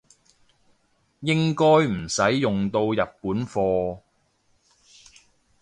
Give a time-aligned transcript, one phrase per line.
[1.19, 3.99] 應該唔使用到日本貨